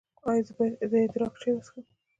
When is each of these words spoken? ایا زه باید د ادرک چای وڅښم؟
ایا 0.29 0.41
زه 0.47 0.51
باید 0.57 0.73
د 0.91 0.93
ادرک 1.05 1.33
چای 1.41 1.51
وڅښم؟ 1.55 1.83